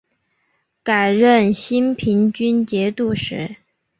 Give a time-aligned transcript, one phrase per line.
[0.81, 3.57] 改任兴平军节度使。